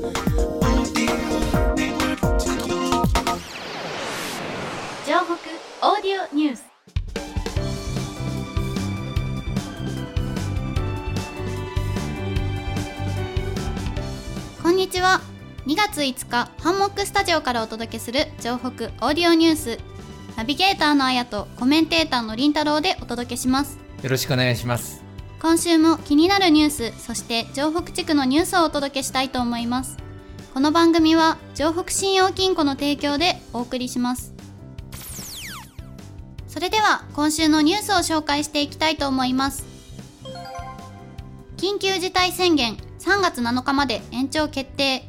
[0.00, 6.64] オーディオニュース。
[14.62, 15.20] こんにちは。
[15.66, 19.80] 2月5日ハンモックスタジオからお届けする城北オーディオニュース。
[20.36, 23.88] ナビゲーターのあやとコメンテーターのりんたろうでお届けします。
[24.02, 25.07] よろしくお願いします
[25.40, 29.96] 今週も気になるニュースそして城北地区のニュースをお届けしたいと思います。
[30.52, 34.34] この番組は城北信用金庫の提供でお送りします。
[36.48, 39.64] それでは今週のニュースを紹介していきたいと思います。
[41.56, 45.04] 緊急事態宣言3月7日まで延長決定。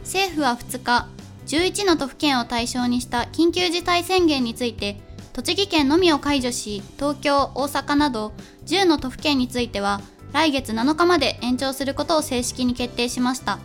[0.00, 1.06] 政府は2日
[1.46, 5.00] 11の都府県を対象にした緊急事態宣言について
[5.38, 8.32] 栃木県のみを解除し東京大阪など
[8.66, 10.00] 10の都府県については
[10.32, 13.60] 来月7日まで延長することを正式に決定しました。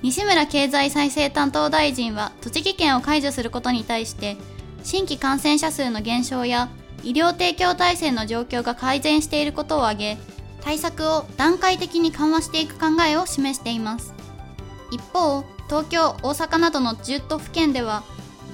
[0.00, 4.36] 西村経済再生担当大臣は栃木県を解除することに対して
[4.84, 6.68] 新規感染者数の減少や
[7.02, 10.18] 医療提供体制の状況が改善していることを挙げ
[10.60, 14.14] 対策を段階的に緩和していく考えを示しています。
[14.92, 18.04] 一方東京大阪などの10都府県では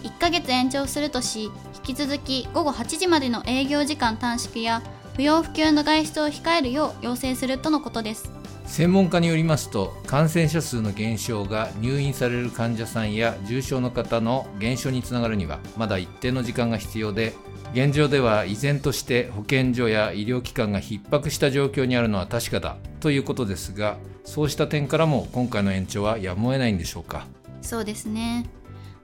[0.02, 1.50] 1ヶ月延長するとし
[1.84, 4.82] き続き午後8時までの営業時間短縮や
[5.14, 8.32] 不要不急の外出を控えるよう要請するとのことです。
[8.64, 17.34] 専門家によりますと感染者数の減少が入院される患者さんや重症の方の減少につながるにはまだ一定の時間が必要で
[17.74, 27.26] 現状では依然として保健所や医療機関が逼迫した状況にあるのは確かだということですがそうした点からも今回の延長はやむを得ないんでしょうか。
[27.60, 28.46] そうですね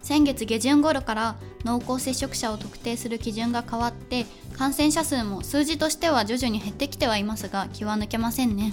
[0.02, 4.26] 先月下旬頃から濃厚接触者を特定する基準が変わって
[4.56, 8.72] 感染者数も数字としては徐々に減ってきてはいますが気は抜けませんね。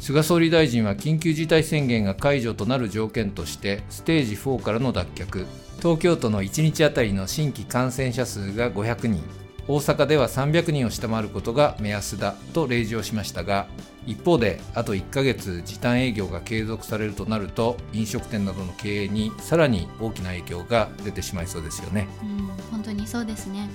[0.00, 5.46] 菅総理大臣は緊急事態宣言が解除となる条件としてステージ4からの脱却。
[5.78, 9.22] 東京都の1日あたりの新規感染者数が500人。
[9.68, 13.66] 大阪では300人を下回ることが目安だと例示をしましたが
[14.08, 22.08] 一方であと1ヶ月時短営業が継続されるとなると飲食店などの経営にさらに大きな影響が出てしまいそうですよね。
[22.22, 22.38] うん
[22.70, 23.68] 本当にそうですね。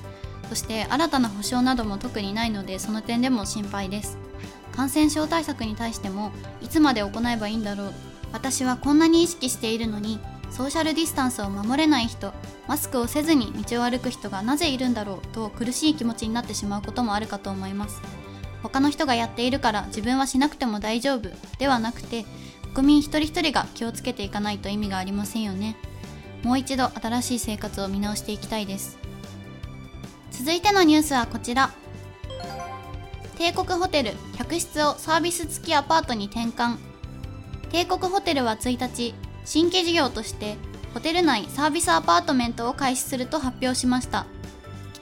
[0.50, 4.18] そして新たな保証なども特にないのでその点でも心配です。
[4.76, 7.94] 感染症対策に対してもいつまで行えばいいんだろう。
[8.32, 12.34] 私はこんなに意識しているのにソーシャルディスタンスを守れない人
[12.68, 18.23] マスクをせずに道を歩く人がなぜいるんだろうと苦しい気持ちになってしまうこともあるかと思います。
[18.64, 21.30] 他の人がやっているから自分はしなくても大丈夫
[21.60, 22.26] ではなくて
[22.74, 25.76] 国民一人一人が気をつけていかないと意味がありませんよね。
[26.44, 28.98] もう一度新しい生活を見直していきたいです。
[30.32, 31.72] 続いてのニュースはこちら。
[33.38, 36.78] 帝国ホテル客室をサービス付きアパートに転換。
[37.72, 39.14] 帝国ホテルは1日
[39.46, 40.56] 新規事業として
[40.94, 44.26] ホテル内サービスアパートメントを開始すると発表しました。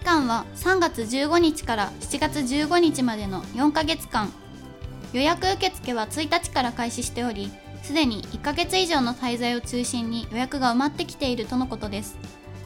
[0.02, 4.32] 間は3月15日から7月15日までの4ヶ月間。
[5.14, 7.52] 予約受付は1日から開始しており
[7.84, 12.16] すでに1ヶ月以上の滞在を中心に予約が埋まってきているとのことです。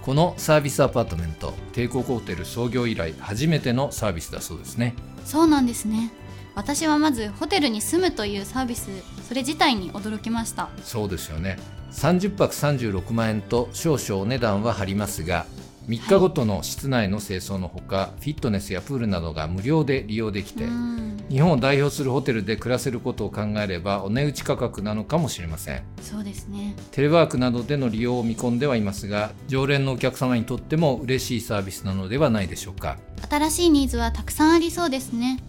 [0.01, 4.93] このサービスアパートメント帝国ホテル創業以来初めてのサービスだそうですね。
[5.25, 6.11] そうなんですね。
[6.53, 8.89] 私はまずホテルに住むというサービス
[9.27, 10.69] それ自体に驚きました。
[10.83, 11.57] そうですよね。
[11.91, 15.47] 30泊36万円と少々お値段は張りますが
[15.87, 21.17] 3日ごとの室内の清掃のほか、フィットネスやプールなどが無料で利用できてうん。
[21.29, 25.83] 日本を代表するホテルで暮らせることを考えればお値打ち価格なのかもしれません。
[26.01, 26.75] そうですね。
[26.91, 32.97] テレワークなどでの利用を見込んではいますが常連のお客様にとっても嬉しいサービスなのではないでしょうか。
[33.29, 35.39] 新しいニーズはたくさんありそうですね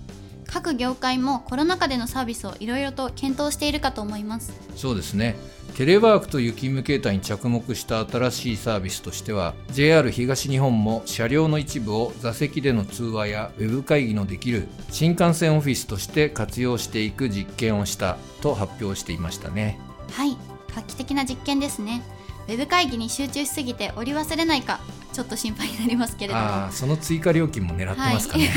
[0.47, 4.53] 各業界もコロナ禍でのサービスをいろいろと検討しているかと思います。
[4.77, 5.37] そうですね。
[5.77, 19.79] テレワークという勤務形態に着目した新しいサービスとしては JR 東日本も車両の一部を座席での通話やウェブ会議のできる新幹線オフィスとして活用していく実験をしたと発表していましたね。
[20.13, 20.39] はい。
[20.77, 22.03] 画期的な実験ですね
[22.49, 24.79] ウェブ会議に集中しすぎて折り忘れないか
[25.13, 26.71] ちょっと心配になりますけれども。
[26.71, 28.51] その追加料金も狙ってますかね、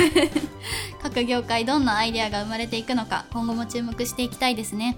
[1.02, 4.98] 各業界どんなアイデアが生まれていくのか今後も注目していきたいですね。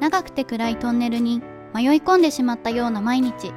[0.00, 1.42] 長くて暗いトンネルに
[1.74, 3.52] 迷い込んでしまったような毎日。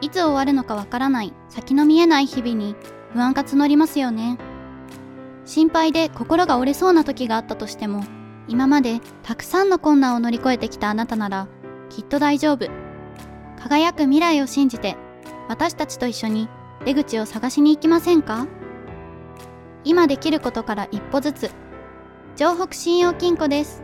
[0.00, 2.76] いつ終わるのかわからない先の見えない日々に
[3.12, 4.38] 不安が募りますよね。
[5.46, 8.04] 心配で心が折れそうな時があったとしても
[8.48, 11.48] 今までたくさんの困難を乗り越えてきたあなたなら
[11.90, 12.68] きっと大丈夫。
[13.60, 14.96] 輝く未来を信じて
[15.48, 16.48] 私たちと一緒に
[16.84, 18.46] 出口を探しに行きませんか？
[19.84, 21.50] 今できることから一歩ずつ。
[22.36, 23.82] 城北信用金庫です。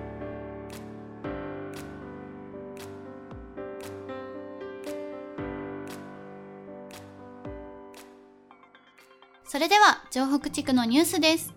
[9.44, 11.52] それでは城北地区のニュースです。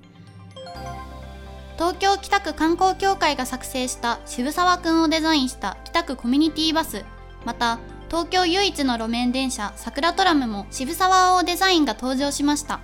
[1.78, 7.06] 東京北区観光協会が作成した渋沢くんをデザインした北区コミュニティバス。
[7.46, 7.80] また
[8.10, 12.80] 東京唯一の路面電車桜トラムも渋沢をデザインが登場しました。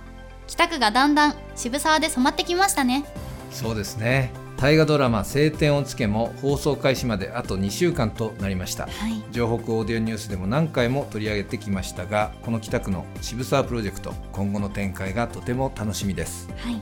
[0.46, 3.04] 北区がだんだん渋沢で染まってきましたね。
[3.50, 4.32] そうですね。
[4.56, 16.80] 大河ドラマ「晴天をつけ」も放送開始まであと2週間となりました、はい、城北オーディオニュースでも何回も取り上げてきましたがこの北区の渋沢プロジェクト今後の展開がとても楽しみです、はい、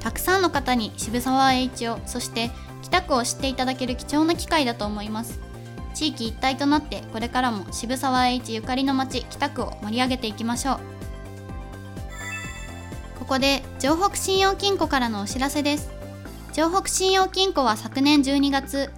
[0.00, 2.50] たくさんの方に渋沢栄一をそして
[2.82, 5.40] 北区を知っていただける貴重な機会だと思います。
[5.94, 10.80] 地域一体となってこれからも渋沢栄一ゆかりの町北区を盛り上げていきましょう。
[13.18, 15.90] ここで城北信用金庫からのお知らせです。
[16.52, 18.90] 城北信用金庫は昨年12月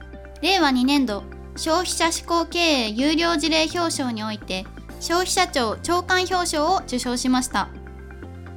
[0.42, 1.24] 令和2年度
[1.56, 4.64] 消費者志向経営優良事例表彰において
[5.00, 7.68] 消費者庁長官表彰を受賞しました。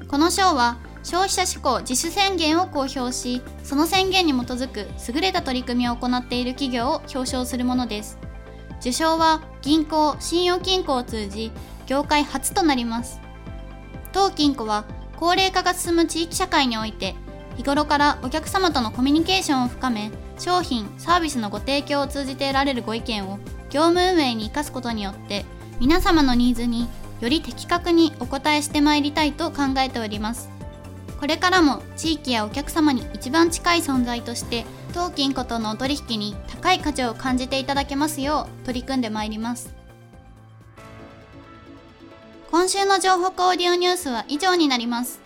[0.07, 8.19] この賞は消費者志向自主宣言を公表しその宣言に基づく優れた取り組みを行っている企業を表彰するものです。
[8.79, 11.51] 受賞は銀行信用金庫を通じ
[11.85, 13.19] 業界初となります。
[14.11, 14.85] 当金庫は
[15.17, 17.15] 高齢化が進む地域社会において
[17.57, 23.37] 日頃からお客様とのコミュニケーションを深め商品サービスのご提供を通じて得られるご意見を
[23.69, 25.45] 業務運営に生かすことによって
[25.79, 26.87] 皆様のニーズに
[27.19, 30.49] より的確にお答えしてまいりたいと考えております。
[31.21, 39.71] これからも地域やお客様に一番近い存在として当金庫とのお取引に高い価値を感じていただけますよう取り組んでまいります。
[42.49, 45.19] 今週の情報オーディオニュースは以上になります。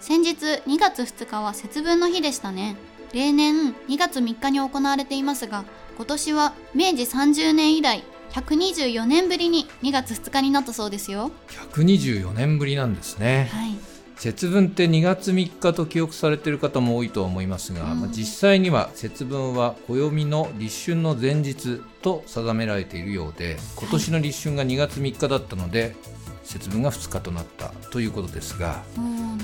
[0.00, 0.36] 先日
[0.66, 2.76] 2月2日は節分の日でしたね。
[3.12, 5.64] 例年2月3日に行われていますが
[5.96, 11.30] 今年は明治30年以来124年ぶりに2月2日になったそうですよ。
[11.74, 13.50] 124年ぶりなんですね。
[13.52, 13.75] はい
[14.16, 25.96] 節分って2月3日と記憶されている方も多いと思いますが、うん、まあ、実際には節分は暦の立春の前日と定められているようで今年の立春が2月3日だったので、はい、
[26.44, 28.82] 節分が2日となったということですが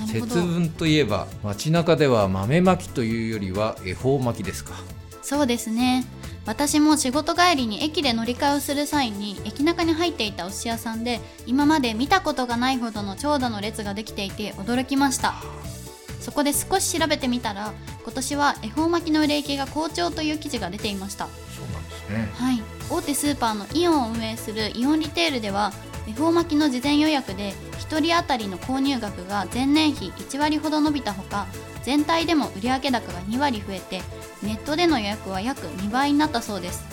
[0.07, 4.73] 節分といえば街中では豆まきというよりは恵方巻きですか。
[5.21, 6.05] そうですね
[6.45, 15.35] 私も仕事帰りに駅で乗り換えをする際に駅中に入っていたお寿司屋さんで今まで見たことがないほどの長蛇の列ができていて驚きました。
[16.19, 17.73] そこで少し調べてみたら
[18.03, 21.27] 今年は恵方巻きの売れ行きが好調という記事が出ていました。
[21.27, 22.31] そうなんですね。
[22.33, 22.61] はい。
[22.89, 25.73] 大手スーパーのイオンを運営するイオンリテールでは
[26.07, 31.47] 恵方巻きの事前予約で1人当たりの購入額が前年比1割ほど伸びたほか
[31.83, 34.01] 全体でも売上高が2割増えて
[34.41, 36.85] ネットでの予約は約2倍になったそうです。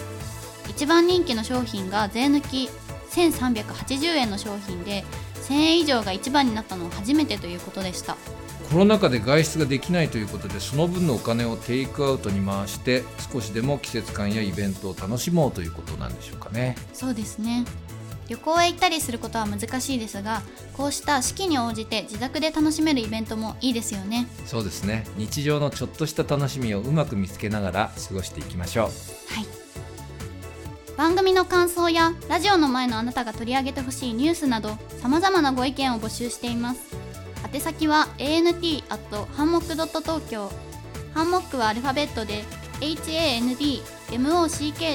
[0.68, 2.70] 一番人気の商品が税抜き
[3.10, 5.04] 1380円の商品で
[5.48, 8.16] 1000円以上が一番になったのは初めてということでした。
[8.70, 13.02] コロナ禍で外出ができないということでその分のお金をテイクアウトに回して
[13.32, 16.76] 少しでも季節感やイベントを楽しもうということなんでしょうかね。
[16.92, 17.64] そうですね
[18.30, 20.42] 旅行へ行ったりすることは難しいですが
[20.76, 24.28] こうした四季に応じて自宅で楽しめるイベントもいいですよね。
[24.46, 25.04] そうですね。
[25.16, 28.86] 日常のちょっとした楽しみをうまく見つけながら過ごしていきましょう。
[28.86, 28.90] は
[29.40, 29.46] い。
[30.96, 36.82] 番組の感想やラジオの前のあなたが取り上げてほしいニュースなどさまざまなご意見を募集しています。
[37.52, 38.84] 宛先は ant
[39.34, 40.52] ハンモック東京。
[41.14, 42.44] ハンモックはアルファベットで
[42.80, 43.78] HANDMOCK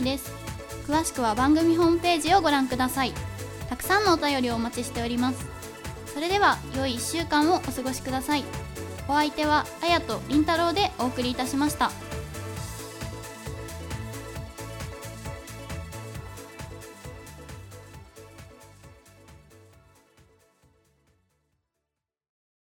[0.01, 0.44] です
[0.87, 3.13] 詳しくは番組ホームページをご覧ください。
[3.69, 5.47] たくさんのお便りをお待ちしております。
[6.13, 8.43] それでは良い1週間をお過ごしください。
[9.07, 11.91] お相手はあやとりんたろうでお送りいたしました。